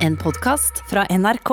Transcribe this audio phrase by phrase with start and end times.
[0.00, 1.50] En podkast fra NRK.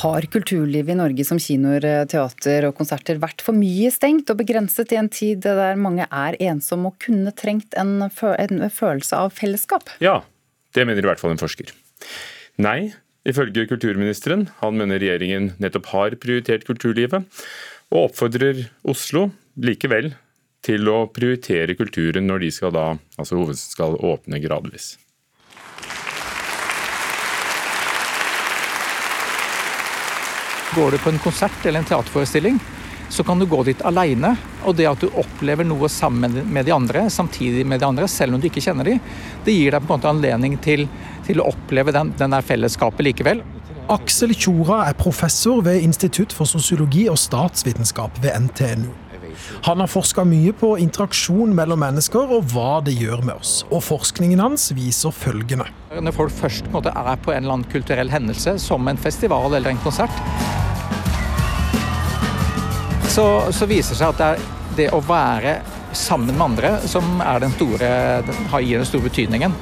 [0.00, 4.94] Har kulturlivet i Norge som kinoer, teater og konserter vært for mye stengt og begrenset
[4.94, 9.92] i en tid der mange er ensomme og kunne trengt en, en følelse av fellesskap?
[10.00, 10.22] Ja,
[10.72, 11.74] det mener i hvert fall en forsker.
[12.56, 12.94] Nei,
[13.28, 14.48] ifølge kulturministeren.
[14.64, 17.28] Han mener regjeringen nettopp har prioritert kulturlivet,
[17.92, 19.28] og oppfordrer Oslo
[19.60, 20.14] likevel
[20.64, 22.90] til å prioritere kulturen når de skal da,
[23.20, 24.94] altså skal åpne gradvis.
[30.74, 32.58] Går du på en konsert eller en teaterforestilling,
[33.08, 34.32] så kan du gå dit alene.
[34.64, 38.34] Og det at du opplever noe sammen med de andre, samtidig med de andre, selv
[38.34, 39.02] om du ikke kjenner dem,
[39.44, 40.88] det gir deg på en måte anledning til,
[41.28, 43.44] til å oppleve den, den fellesskapet likevel.
[43.92, 48.90] Aksel Tjora er professor ved Institutt for sosiologi og statsvitenskap ved NTNU.
[49.66, 53.56] Han har forska mye på interaksjon mellom mennesker og hva det gjør med oss.
[53.70, 55.66] Og forskningen hans viser følgende.
[55.94, 59.74] Når folk først på er på en eller annen kulturell hendelse, som en festival eller
[59.74, 60.63] en konsert,
[63.14, 65.58] så, så viser det seg at det er det å være
[65.94, 67.88] sammen med andre som den store,
[68.58, 69.54] gir den store betydningen.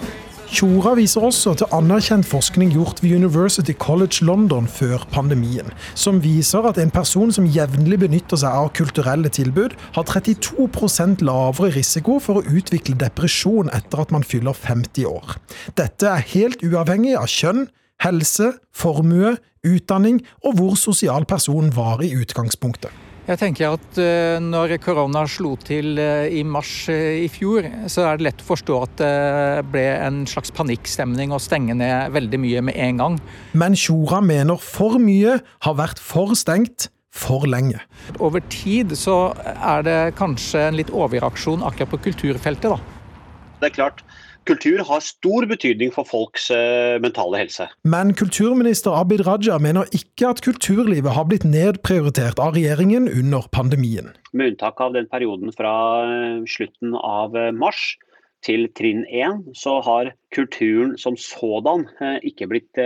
[0.52, 6.68] Tjora viser også til anerkjent forskning gjort ved University College London før pandemien, som viser
[6.68, 12.40] at en person som jevnlig benytter seg av kulturelle tilbud, har 32% lavere risiko for
[12.40, 15.38] å utvikle depresjon etter at man fyller 50 år.
[15.76, 17.66] Dette er helt uavhengig av kjønn,
[18.04, 22.92] helse, formue, utdanning og hvor sosial personen var i utgangspunktet.
[23.32, 28.04] Jeg tenker at eh, når korona slo til eh, i mars eh, i fjor, så
[28.04, 32.40] er det lett å forstå at det ble en slags panikkstemning å stenge ned veldig
[32.42, 33.16] mye med en gang.
[33.56, 37.80] Men Tjora mener for mye har vært for stengt for lenge.
[38.20, 43.56] Over tid så er det kanskje en litt overreaksjon akkurat på kulturfeltet, da.
[43.62, 44.04] Det er klart,
[44.48, 47.68] Kultur har stor betydning for folks uh, mentale helse.
[47.86, 54.10] Men kulturminister Abid Raja mener ikke at kulturlivet har blitt nedprioritert av regjeringen under pandemien.
[54.34, 57.94] Med unntak av den perioden fra uh, slutten av uh, mars
[58.42, 61.84] til trinn 1, så har kulturen som sådan
[62.26, 62.80] ikke blitt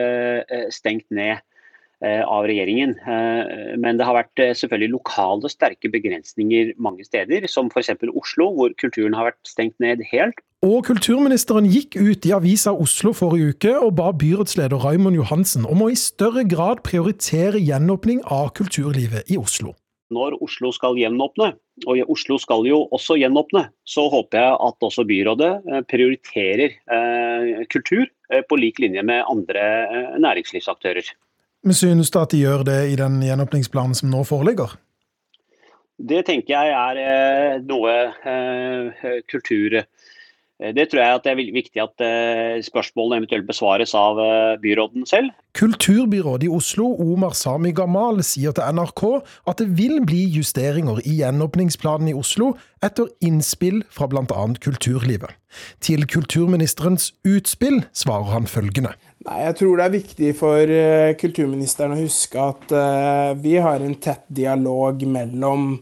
[0.68, 1.40] stengt ned
[2.04, 2.92] av regjeringen.
[3.80, 7.94] Men det har vært selvfølgelig lokale sterke begrensninger mange steder, som f.eks.
[8.12, 10.42] Oslo, hvor kulturen har vært stengt ned helt.
[10.66, 15.84] Og kulturministeren gikk ut i Avisa Oslo forrige uke og ba byrådsleder Raymond Johansen om
[15.84, 19.74] å i større grad prioritere gjenåpning av kulturlivet i Oslo.
[20.14, 21.50] Når Oslo skal gjenåpne,
[21.84, 27.64] og Oslo skal jo også gjenåpne, så håper jeg at også byrådet eh, prioriterer eh,
[27.72, 29.64] kultur eh, på lik linje med andre
[30.22, 31.10] næringslivsaktører.
[31.66, 34.76] Men Synes du at de gjør det i den gjenåpningsplanen som nå foreligger?
[35.96, 37.94] Det tenker jeg er noe
[39.26, 39.80] kultur
[40.62, 44.56] Eh, det tror jeg at det er viktig at eh, spørsmålene eventuelt besvares av eh,
[44.62, 45.30] byråden selv.
[45.56, 49.04] Kulturbyrådet i Oslo, Omar Sami Gamal, sier til NRK
[49.48, 52.54] at det vil bli justeringer i gjenåpningsplanen i Oslo
[52.84, 54.46] etter innspill fra bl.a.
[54.60, 55.36] kulturlivet.
[55.80, 58.92] Til kulturministerens utspill svarer han følgende.
[59.26, 60.72] Nei, Jeg tror det er viktig for
[61.18, 62.74] kulturministeren å huske at
[63.42, 65.72] vi har en tett dialog mellom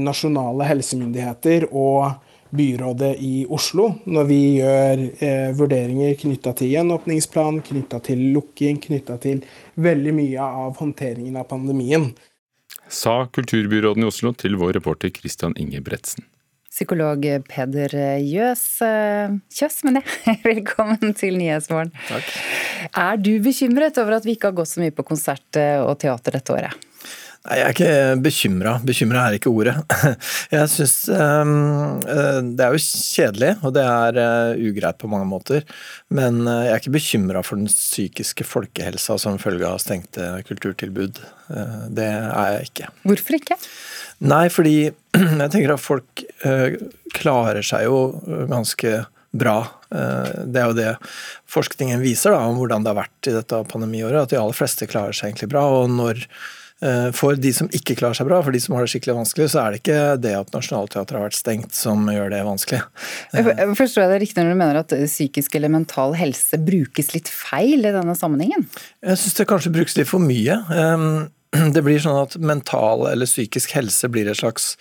[0.00, 2.24] nasjonale helsemyndigheter og
[2.56, 9.18] byrådet i Oslo når vi gjør uh, vurderinger knytta til gjenåpningsplan, knytta til lukking, knytta
[9.22, 9.42] til
[9.80, 12.12] veldig mye av håndteringen av pandemien.
[12.88, 16.26] Sa kulturbyråden i Oslo til vår reporter Christian Inge Bretsen.
[16.74, 20.40] Psykolog Peder Jøs eh, Kjøss, mener jeg.
[20.48, 21.94] Velkommen til Nyhetsmorgen.
[22.08, 22.32] Takk.
[22.90, 26.34] Er du bekymret over at vi ikke har gått så mye på konsert og teater
[26.34, 26.90] dette året?
[27.44, 28.72] Nei, Jeg er ikke bekymra.
[28.88, 29.74] Bekymra er ikke ordet.
[30.54, 35.66] Jeg syns um, Det er jo kjedelig, og det er uh, ugreit på mange måter.
[36.08, 41.20] Men uh, jeg er ikke bekymra for den psykiske folkehelsa som følge av stengte kulturtilbud.
[41.50, 42.90] Uh, det er jeg ikke.
[43.04, 43.60] Hvorfor ikke?
[44.24, 44.76] Nei, fordi
[45.44, 46.24] jeg tenker at folk
[47.12, 48.00] klarer seg jo
[48.48, 49.02] ganske
[49.34, 49.58] bra.
[49.90, 50.90] Det er jo det
[51.50, 54.22] forskningen viser da, om hvordan det har vært i dette pandemiåret.
[54.22, 55.66] At de aller fleste klarer seg egentlig bra.
[55.82, 56.63] og når Eh,
[57.16, 59.62] for de som ikke klarer seg bra, for de som har det skikkelig vanskelig, så
[59.62, 62.82] er det ikke det at Nationaltheatret har vært stengt som gjør det vanskelig.
[63.32, 67.84] Forstår jeg det riktig når du mener at psykisk eller mental helse brukes litt feil
[67.84, 68.68] i denne sammenhengen?
[69.04, 70.60] Jeg syns det kanskje brukes litt for mye.
[71.74, 74.74] Det blir sånn at mental eller psykisk helse blir et slags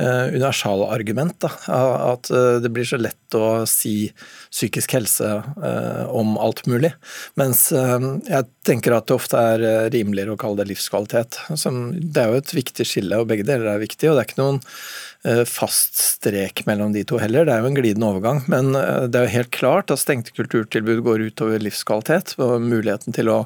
[0.00, 1.46] uh, universalargument.
[1.46, 4.10] At uh, det blir så lett å si
[4.50, 6.92] psykisk helse uh, om alt mulig.
[7.40, 11.38] Mens jeg tenker at det ofte er rimeligere å kalle det livskvalitet.
[11.48, 14.10] Det er jo et viktig skille, og begge deler er viktig.
[14.10, 17.44] og det er ikke noen eh, fast strek mellom de to heller.
[17.44, 18.42] Det er jo en glidende overgang.
[18.52, 23.16] Men eh, det er jo helt klart at stengte kulturtilbud går utover livskvalitet og muligheten
[23.16, 23.44] til å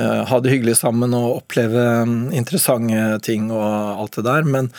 [0.00, 4.46] ha det hyggelig sammen og oppleve mm, interessante ting og alt det der.
[4.48, 4.70] Men,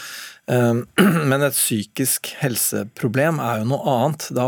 [1.30, 4.30] men et psykisk helseproblem er jo noe annet.
[4.34, 4.48] Da,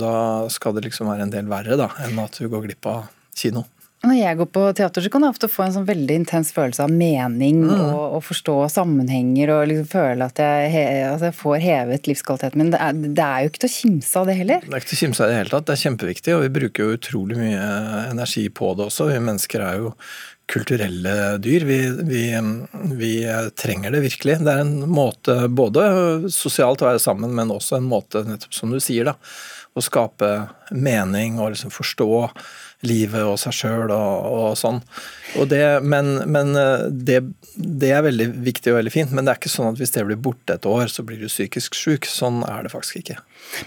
[0.00, 0.14] da
[0.54, 3.66] skal det liksom være en del verre da, enn at du går glipp av kino.
[4.04, 6.84] Når jeg går på teater, så kan jeg ofte få en sånn veldig intens følelse
[6.84, 7.72] av mening mm.
[7.76, 12.60] og, og, forstå sammenhenger og liksom føle at jeg, he, altså jeg, får hevet livskvaliteten
[12.60, 12.72] min.
[12.74, 14.68] Det er, det er, jo ikke til å kimse av det heller.
[14.68, 15.66] Det er ikke til å kimse av det i hele tatt.
[15.68, 17.66] Det er kjempeviktig, og vi bruker jo utrolig mye
[18.12, 19.10] energi på det også.
[19.10, 19.94] Vi mennesker er jo
[20.50, 21.64] kulturelle dyr.
[21.64, 22.24] Vi, vi,
[23.00, 23.12] vi,
[23.56, 24.38] trenger det virkelig.
[24.44, 25.84] Det er en måte både
[26.32, 29.16] sosialt å være sammen, men også en måte, nettopp som du sier, da,
[29.74, 30.30] å skape
[30.70, 32.10] mening og liksom forstå
[32.84, 34.80] livet og seg sjøl og, og, sånn.
[35.40, 37.20] Og det, men, men eh, det,
[37.56, 40.04] det, er veldig viktig og veldig fint, men det er ikke sånn at hvis det
[40.06, 42.08] blir borte et år, så blir du psykisk sjuk.
[42.08, 43.18] Sånn er det faktisk ikke.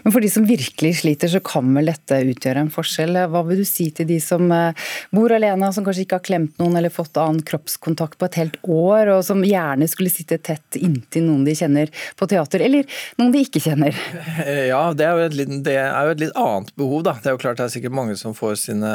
[0.03, 3.19] Men for de som virkelig sliter, så kan vel dette utgjøre en forskjell.
[3.33, 6.61] Hva vil du si til de som eh, bor alene, som kanskje ikke har klemt
[6.61, 10.79] noen eller fått annen kroppskontakt på et helt år, og som gjerne skulle sitte tett
[10.79, 12.87] inntil noen de kjenner på teater, eller
[13.19, 13.97] noen de ikke kjenner?
[14.67, 17.15] Ja, det er jo det er jo et litt annet behov, da.
[17.21, 18.91] Det er jo klart det er sikkert mange som får sine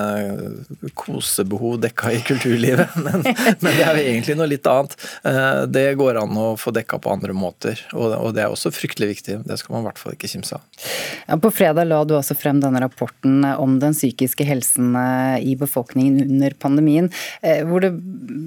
[0.98, 4.96] kosebehov dekka i kulturlivet, men, men det er jo egentlig noe litt annet.
[5.28, 9.10] Eh, det går an å få dekka på andre måter, og det er også fryktelig
[9.14, 9.40] viktig.
[9.48, 10.86] Det skal man i hvert fall ikke kimse av.
[11.26, 15.56] Ja, på fredag la du også frem denne rapporten om den psykiske helsen eh, i
[15.58, 17.10] befolkningen under pandemien,
[17.42, 17.92] eh, hvor det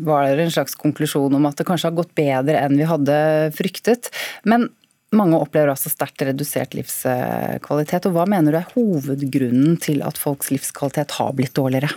[0.05, 3.19] var en slags konklusjon om at det kanskje har gått bedre enn vi hadde
[3.57, 4.11] fryktet.
[4.47, 4.69] Men
[5.17, 8.07] mange opplever altså sterkt redusert livskvalitet.
[8.09, 11.91] og Hva mener du er hovedgrunnen til at folks livskvalitet har blitt dårligere?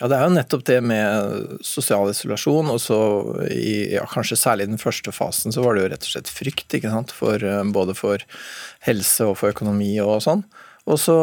[0.00, 2.70] Ja, Det er jo nettopp det med sosial isolasjon.
[2.70, 2.98] og så
[3.50, 6.28] i, ja, Kanskje særlig i den første fasen så var det jo rett og slett
[6.28, 6.68] frykt.
[6.74, 7.12] ikke sant?
[7.12, 8.18] For, eh, både for
[8.80, 10.44] helse og for økonomi og sånn.
[10.84, 11.16] Og så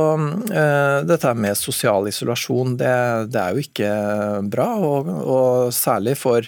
[0.50, 2.96] eh, Dette med sosial isolasjon, det,
[3.30, 3.92] det, er jo ikke
[4.50, 4.70] bra.
[4.80, 6.42] Og, og særlig for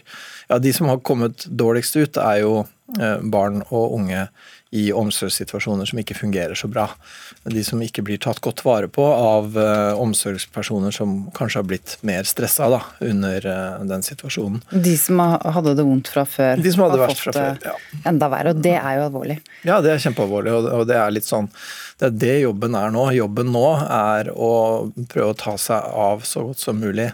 [0.50, 2.64] ja, de som har kommet dårligst ut, er jo
[3.00, 4.28] eh, barn og unge
[4.74, 6.88] i omsorgssituasjoner som ikke fungerer så bra.
[7.46, 11.94] De som ikke blir tatt godt vare på av uh, omsorgspersoner som kanskje har blitt
[12.02, 14.64] mer stressa da, under uh, den situasjonen.
[14.74, 17.76] De som hadde det vondt fra før, de som hadde har fått fra før, ja.
[18.10, 18.56] enda verre.
[18.56, 19.38] Og det er jo alvorlig.
[19.62, 20.56] Ja, det er kjempealvorlig.
[20.58, 21.52] Og, og det er litt sånn
[22.02, 23.06] Det er det jobben er nå.
[23.14, 24.52] Jobben nå er å
[25.14, 27.12] prøve å ta seg av så godt som mulig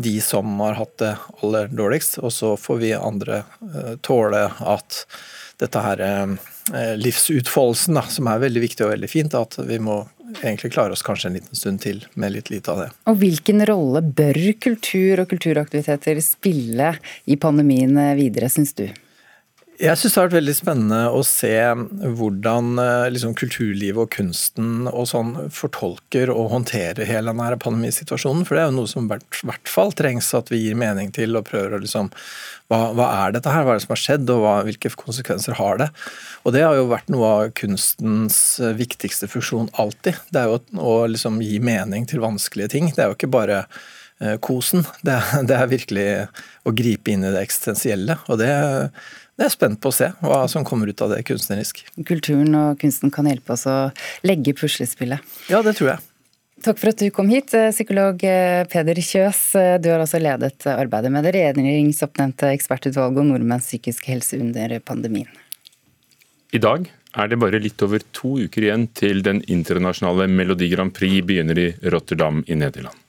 [0.00, 1.12] de som har hatt det
[1.42, 5.04] aller dårligst, og så får vi andre uh, tåle at
[5.62, 6.02] dette her
[6.70, 9.34] Eh, livsutfoldelsen, da, som er veldig viktig og veldig fint.
[9.34, 10.02] At vi må
[10.40, 12.90] egentlig klare oss kanskje en liten stund til med litt lite av det.
[13.10, 16.94] Og Hvilken rolle bør kultur og kulturaktiviteter spille
[17.26, 18.86] i pandemien videre, syns du?
[19.82, 21.54] Jeg syns det har vært veldig spennende å se
[22.14, 28.44] hvordan eh, liksom, kulturlivet og kunsten og sånn fortolker og håndterer hele denne pandemisituasjonen.
[28.46, 31.34] For det er jo noe som i hvert fall trengs at vi gir mening til
[31.34, 32.12] og prøver å liksom
[32.70, 35.58] hva, hva, er dette her, hva er det som har skjedd, og hva, hvilke konsekvenser
[35.58, 35.88] har det?
[36.46, 40.22] Og det har jo vært noe av kunstens eh, viktigste funksjon alltid.
[40.30, 42.92] Det er jo å, å liksom gi mening til vanskelige ting.
[42.94, 43.64] Det er jo ikke bare
[44.44, 44.86] kosen.
[45.02, 45.16] Det,
[45.48, 46.06] det, er virkelig
[46.66, 48.20] å gripe inn i det eksistensielle.
[48.30, 48.52] Og det
[49.40, 51.80] det er spent på å se hva som kommer ut av det kunstnerisk.
[52.06, 53.76] Kulturen og kunsten kan hjelpe oss å
[54.28, 55.24] legge puslespillet.
[55.50, 56.04] Ja, det tror jeg.
[56.62, 59.40] Takk for at du kom hit, eh, psykolog eh, Peder Kjøs.
[59.58, 64.76] Eh, du har også ledet arbeidet med det regjeringsoppnevnte ekspertutvalget om nordmenns psykiske helse under
[64.78, 65.30] pandemien.
[66.54, 66.86] I dag
[67.18, 71.58] er det bare litt over to uker igjen til den internasjonale Melodi Grand Prix begynner
[71.58, 73.01] i Rotterdam i Nederland.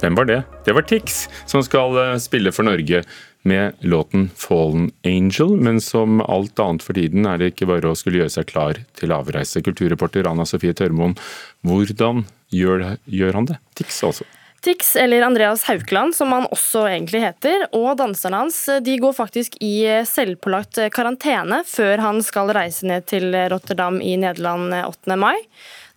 [0.00, 0.42] Hvem var det?
[0.64, 3.02] Det var Tix, som skal eh, spille for Norge
[3.44, 5.56] med låten 'Fallen Angel'.
[5.60, 8.80] Men som alt annet for tiden er det ikke bare å skulle gjøre seg klar
[8.96, 9.60] til avreise.
[9.60, 11.18] Kulturreporter Anna Sofie Tørmoen,
[11.60, 13.58] hvordan gjør, gjør han det?
[13.76, 14.24] Tix, altså.
[14.64, 19.56] Tix, eller Andreas Haukeland, som han også egentlig heter, og danserne hans de går faktisk
[19.64, 25.16] i selvpålagt karantene før han skal reise ned til Rotterdam i Nederland 8.
[25.16, 25.36] mai.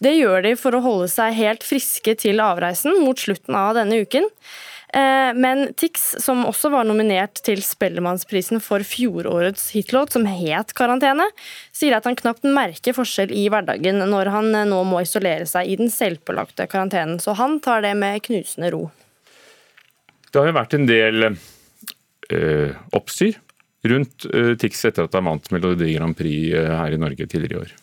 [0.01, 4.01] Det gjør de for å holde seg helt friske til avreisen mot slutten av denne
[4.03, 4.29] uken.
[4.93, 11.25] Eh, men Tix, som også var nominert til Spellemannsprisen for fjorårets hitlåt, som het 'Karantene',
[11.73, 15.79] sier at han knapt merker forskjell i hverdagen når han nå må isolere seg i
[15.81, 17.17] den selvpålagte karantenen.
[17.17, 18.91] Så han tar det med knusende ro.
[20.29, 21.37] Det har jo vært en del
[22.29, 23.41] øh, oppstyr
[23.83, 24.25] rundt
[24.59, 27.73] Tix etter at han vant Melodi Grand Prix her i Norge tidligere i år?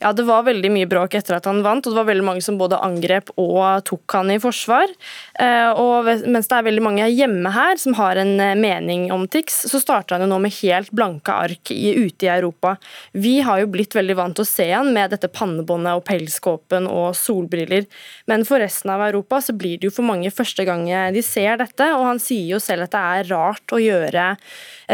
[0.00, 2.40] Ja, det var veldig mye bråk etter at han vant, og det var veldig mange
[2.40, 4.88] som både angrep og tok han i forsvar.
[5.76, 9.76] Og mens det er veldig mange hjemme her som har en mening om Tix, så
[9.82, 12.78] starter han jo nå med helt blanke ark ute i Europa.
[13.12, 16.88] Vi har jo blitt veldig vant til å se han med dette pannebåndet og pelskåpen
[16.88, 17.84] og solbriller,
[18.30, 21.60] men for resten av Europa så blir det jo for mange første gang de ser
[21.60, 24.30] dette, og han sier jo selv at det er rart å gjøre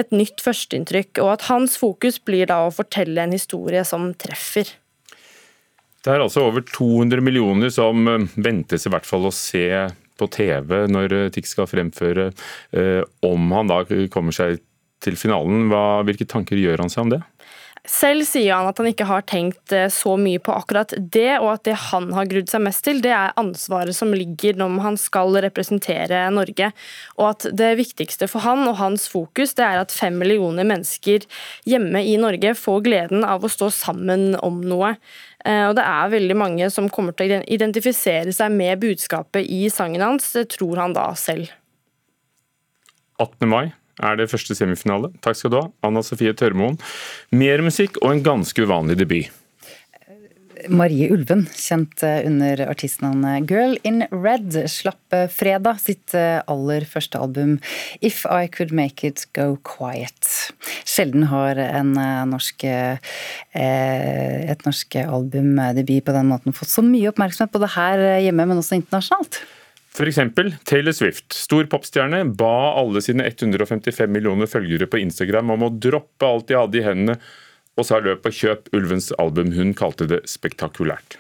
[0.02, 4.75] et nytt førsteinntrykk, og at hans fokus blir da å fortelle en historie som treffer.
[6.06, 9.66] Det er altså over 200 millioner som eh, ventes i hvert fall å se
[10.16, 12.30] på TV når eh, Tix skal fremføre.
[12.70, 13.82] Eh, om han da
[14.12, 14.60] kommer seg
[15.02, 17.25] til finalen, hva, hvilke tanker gjør han seg om det?
[17.86, 21.68] Selv sier han at han ikke har tenkt så mye på akkurat det, og at
[21.68, 25.38] det han har grudd seg mest til, det er ansvaret som ligger når han skal
[25.44, 26.72] representere Norge.
[27.14, 31.28] Og at det viktigste for han og hans fokus, det er at fem millioner mennesker
[31.68, 34.96] hjemme i Norge får gleden av å stå sammen om noe.
[35.46, 39.66] Eh, og det er veldig mange som kommer til å identifisere seg med budskapet i
[39.72, 41.52] sangen hans, tror han da selv.
[43.22, 43.46] 18.
[43.48, 43.70] mai
[44.04, 45.12] er det første semifinale.
[45.24, 46.76] Takk skal du ha, Anna Sofie Tørmoen.
[47.32, 49.30] Mer musikk og en ganske uvanlig debut.
[50.73, 56.87] Marie Ulven, kjent eh, under artistnavnet Girl in Red, slapp eh, fredag sitt eh, aller
[56.88, 57.56] første album
[58.00, 60.30] If I Could Make It Go Quiet.
[60.87, 61.58] Sjelden har
[62.26, 68.62] norsk, et norsk albumdebut på den måten fått så mye oppmerksomhet både her hjemme, men
[68.62, 69.40] også internasjonalt.
[69.96, 70.20] F.eks.
[70.68, 76.28] Taylor Swift, stor popstjerne, ba alle sine 155 millioner følgere på Instagram om å droppe
[76.28, 77.20] alt de hadde i hendene
[77.76, 79.52] og sa løp og kjøp Ulvens album.
[79.56, 81.18] Hun kalte det spektakulært.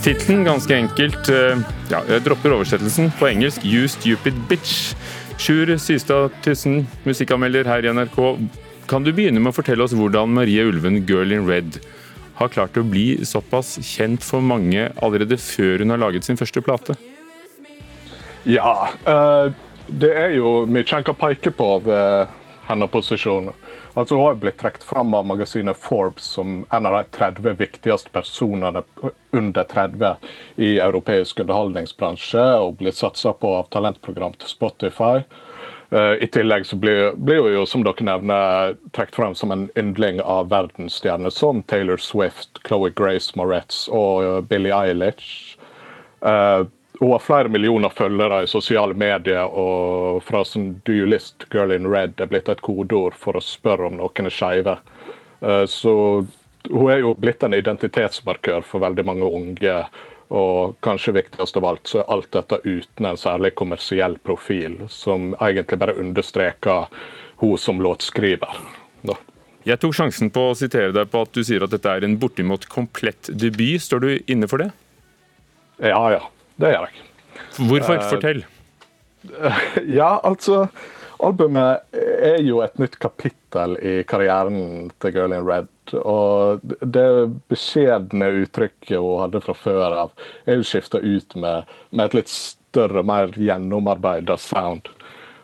[0.00, 4.94] Tittelen ganske enkelt eh, ja, Jeg dropper oversettelsen på engelsk 'You Stupid Bitch'.
[5.40, 8.16] Sjur Systad Tyssen, musikkanmelder her i NRK.
[8.88, 11.82] Kan du begynne med å fortelle oss hvordan Marie Ulven, 'Girl in Red',
[12.40, 16.64] har klart å bli såpass kjent for mange allerede før hun har laget sin første
[16.64, 16.96] plate?
[18.48, 19.52] Ja, uh,
[19.84, 22.32] det er jo mye en kan peke på ved
[22.70, 23.52] hennes posisjon.
[24.00, 28.08] Altså, hun har blitt trukket fram av magasinet Forbes som en av de 30 viktigste
[28.14, 28.80] personene
[29.36, 30.14] under 30
[30.56, 35.20] i europeisk underholdningsbransje, og blitt satsa på av talentprogram til Spotify.
[35.92, 40.24] Uh, I tillegg så blir, hun jo, som dere nevner, trukket frem som en yndling
[40.24, 45.58] av verdensstjerner som Taylor Swift, Chloé Grace Moretz og Billie Eilish.
[46.24, 46.64] Uh,
[47.00, 51.86] hun har flere millioner følgere i sosiale medier, og frasen 'do you list girl in
[51.88, 54.74] red' er blitt et kodeord for å spørre om noen er skeive.
[55.40, 56.26] Eh, så
[56.68, 59.84] hun er jo blitt en identitetsmarkør for veldig mange unge.
[60.30, 65.32] Og kanskje viktigst av alt, så er alt dette uten en særlig kommersiell profil, som
[65.40, 66.86] egentlig bare understreker
[67.40, 68.60] hun som låtskriver.
[69.02, 69.16] Da.
[69.64, 72.18] Jeg tok sjansen på å sitere deg på at du sier at dette er en
[72.20, 73.80] bortimot komplett debut.
[73.80, 74.70] Står du inne for det?
[75.80, 76.22] Ja, ja.
[76.60, 77.04] Det gjør jeg.
[77.58, 77.98] Hvorfor?
[77.98, 78.42] Eh, Fortell.
[80.00, 80.64] Ja, altså
[81.20, 85.68] Albumet er jo et nytt kapittel i karrieren til Girl in Red.
[86.00, 87.04] Og det
[87.50, 90.14] beskjedne uttrykket hun hadde fra før av,
[90.46, 94.88] er jo skifta ut med, med, et litt større, mer gjennomarbeida sound.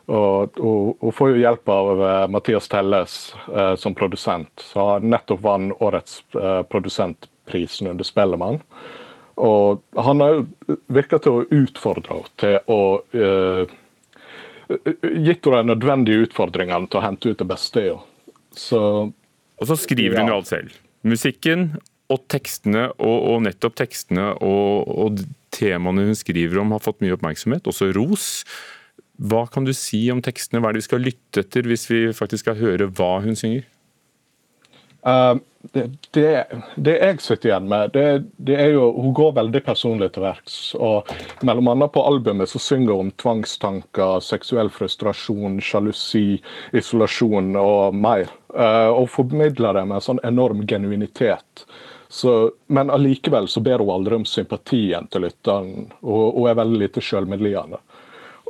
[0.07, 3.17] Og hun får jo hjelp av uh, Mathias Telles
[3.51, 8.63] uh, som produsent, som nettopp vant årets uh, produsentprisen under Spellemann.
[9.37, 10.39] Og han har
[10.93, 12.81] virka til å utfordre henne til å
[13.17, 13.75] uh,
[14.67, 19.13] Gitt henne de nødvendige utfordringene til å hente ut det beste i henne.
[19.57, 20.73] Og så skriver hun jo alt selv.
[21.07, 21.69] Musikken
[22.13, 25.23] og tekstene, og, og nettopp tekstene og, og,
[25.57, 28.27] temaene hun skriver om, har fått mye oppmerksomhet, også ros.
[29.17, 30.61] Hva kan du si om tekstene?
[30.61, 33.65] Hva er det vi skal lytte etter hvis vi faktisk skal høre hva hun synger?
[35.07, 35.39] Uh,
[36.11, 36.47] det,
[36.77, 38.05] det, jeg sitter igjen med, det,
[38.37, 40.59] det, er jo Hun går veldig personlig til verks.
[40.79, 41.11] og
[41.47, 46.41] Mellom annet på albumet så synger hun tvangstanker, seksuell frustrasjon, sjalusi,
[46.77, 48.31] isolasjon og mer.
[48.55, 51.67] Uh, og formidler det med en sånn enorm genuinitet.
[52.09, 55.89] Så, men allikevel så ber hun aldri om sympatien til lytteren.
[56.07, 57.83] Og hun er veldig lite sjølmedlidende.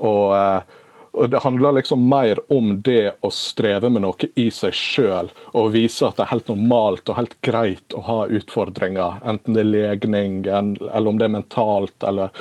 [0.04, 0.82] Og uh,
[1.16, 5.70] og Det handler liksom mer om det å streve med noe i seg sjøl og
[5.72, 9.22] vise at det er helt normalt og helt greit å ha utfordringer.
[9.24, 12.34] Enten det er legning eller om det er mentalt eller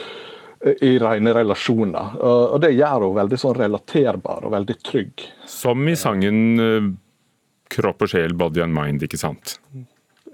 [0.81, 2.17] i rene relasjoner.
[2.19, 5.25] Og det gjør henne veldig sånn relaterbar og veldig trygg.
[5.47, 6.91] Som i sangen eh,
[7.71, 9.57] 'Kropp og sjel, body and mind', ikke sant?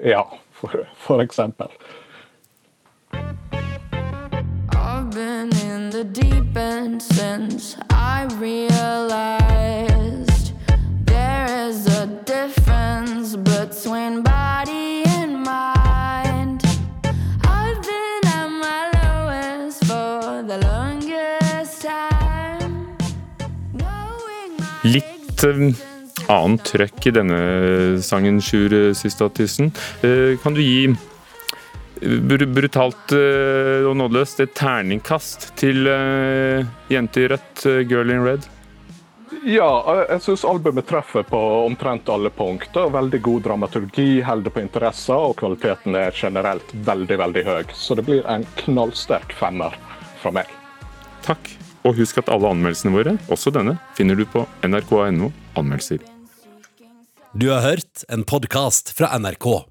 [0.04, 1.70] Ja, for, for eksempel.
[4.74, 7.78] I've been in the deep end since
[8.12, 9.96] I realized
[11.06, 16.60] there is a difference between body and mind.
[17.44, 22.74] I've been at my lowest for the longest time.
[24.84, 25.72] Litt eh,
[26.28, 27.42] annet trøkk i denne
[28.04, 29.72] sangen, Sjur Systatisen.
[30.04, 30.92] Eh, kan du gi
[32.02, 38.48] brutalt eh, og nådeløst et terningkast til eh, Jente i rødt, eh, Girl in red?
[39.48, 39.70] Ja,
[40.10, 42.92] jeg syns albumet treffer på omtrent alle punkter.
[42.94, 47.64] Veldig god dramaturgi, holder på interesser, og kvaliteten er generelt veldig, veldig høy.
[47.74, 49.78] Så det blir en knallsterk femmer
[50.22, 50.52] fra meg.
[51.26, 51.56] Takk.
[51.82, 56.06] Og husk at alle anmeldelsene våre, også denne, finner du på nrk.no anmeldelser.
[57.34, 59.71] Du har hørt en podkast fra NRK.